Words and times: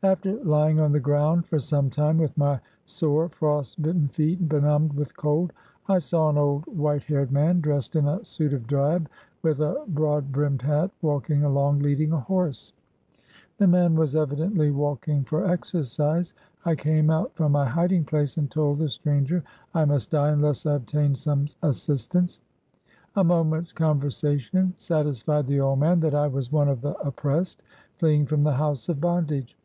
After 0.00 0.34
lying 0.44 0.78
on 0.78 0.92
the 0.92 1.00
ground 1.00 1.46
for 1.46 1.58
some 1.58 1.90
time, 1.90 2.18
with 2.18 2.38
my 2.38 2.60
sore, 2.86 3.28
frost 3.30 3.82
bit 3.82 3.94
ten 3.94 4.06
feet 4.06 4.48
benumbed 4.48 4.92
with 4.92 5.16
cold, 5.16 5.52
I 5.88 5.98
saw 5.98 6.28
an 6.30 6.38
old, 6.38 6.64
white 6.66 7.02
haired 7.02 7.32
man, 7.32 7.60
dressed 7.60 7.96
in 7.96 8.06
a 8.06 8.24
suit 8.24 8.52
of 8.52 8.68
drab, 8.68 9.08
with 9.42 9.58
a 9.60 9.82
broad 9.88 10.30
brimmed 10.30 10.62
hat, 10.62 10.92
walking 11.02 11.42
along, 11.42 11.80
leading 11.80 12.12
a 12.12 12.20
horse. 12.20 12.72
The 13.56 13.66
man 13.66 13.96
was 13.96 14.14
evidently 14.14 14.70
walking 14.70 15.24
for 15.24 15.44
exercise. 15.44 16.32
I 16.64 16.76
came 16.76 17.10
out 17.10 17.34
from 17.34 17.50
my 17.50 17.66
hiding 17.66 18.04
place 18.04 18.36
and 18.36 18.48
told 18.48 18.78
the 18.78 18.88
stranger 18.88 19.42
I 19.74 19.84
must 19.84 20.12
die 20.12 20.28
unless 20.30 20.64
I 20.64 20.74
obtained 20.76 21.18
some 21.18 21.46
assistance. 21.64 22.38
A 23.16 23.24
moment's 23.24 23.72
con 23.72 24.00
versation 24.00 24.74
satisfied 24.76 25.48
the 25.48 25.58
old 25.58 25.80
man 25.80 25.98
that 26.00 26.14
I 26.14 26.28
was 26.28 26.52
one 26.52 26.68
of 26.68 26.82
the 26.82 26.96
oppressed, 26.98 27.64
fleeing 27.96 28.26
from 28.26 28.44
the 28.44 28.52
house 28.54 28.88
of 28.88 29.00
bondage. 29.00 29.56